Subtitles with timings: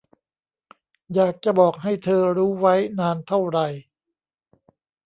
[1.15, 3.59] อยากจะบอกให้เธอรู้ไว้ นานเท่าไร